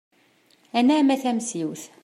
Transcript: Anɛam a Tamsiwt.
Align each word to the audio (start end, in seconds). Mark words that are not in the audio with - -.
Anɛam 0.77 1.09
a 1.13 1.17
Tamsiwt. 1.23 1.83